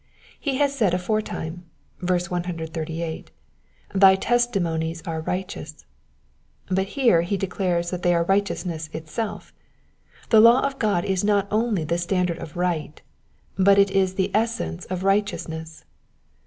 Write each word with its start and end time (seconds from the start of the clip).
He 0.39 0.57
had 0.57 0.71
said 0.71 0.95
aforetime 0.95 1.63
(verse 1.99 2.31
138), 2.31 3.29
Thy 3.93 4.15
testimonies 4.15 5.03
are 5.05 5.21
righteous," 5.21 5.85
but 6.71 6.87
here 6.97 7.21
he 7.21 7.37
declares 7.37 7.91
that 7.91 8.01
they 8.01 8.11
are 8.15 8.23
righteousness 8.23 8.89
itself. 8.93 9.53
The 10.31 10.41
law 10.41 10.61
of 10.65 10.79
God 10.79 11.05
is 11.05 11.23
not 11.23 11.47
only 11.51 11.83
the 11.83 11.99
standard 11.99 12.39
of 12.39 12.57
right, 12.57 12.99
but 13.59 13.77
it 13.77 13.91
is 13.91 14.15
the 14.15 14.31
essence 14.33 14.85
of 14.85 15.03
righteousness. 15.03 15.85